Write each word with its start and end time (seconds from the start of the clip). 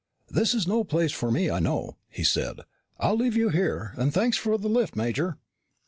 "This 0.31 0.55
is 0.55 0.65
no 0.67 0.83
place 0.83 1.11
for 1.11 1.29
me, 1.29 1.51
I 1.51 1.59
know," 1.59 1.95
he 2.09 2.23
said. 2.23 2.61
"I'll 2.99 3.15
leave 3.15 3.37
you 3.37 3.49
here. 3.49 3.93
And 3.97 4.11
thanks 4.11 4.35
for 4.35 4.57
the 4.57 4.67
lift, 4.67 4.95
Major." 4.95 5.37